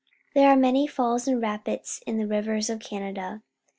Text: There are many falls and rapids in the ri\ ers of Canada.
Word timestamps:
There 0.33 0.49
are 0.49 0.55
many 0.55 0.87
falls 0.87 1.27
and 1.27 1.39
rapids 1.39 2.01
in 2.07 2.17
the 2.17 2.25
ri\ 2.25 2.47
ers 2.49 2.71
of 2.71 2.79
Canada. 2.79 3.43